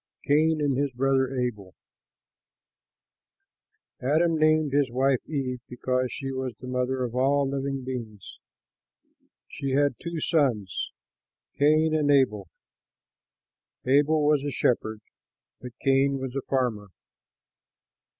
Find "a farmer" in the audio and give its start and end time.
16.35-16.87